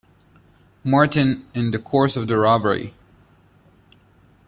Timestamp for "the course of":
1.69-2.27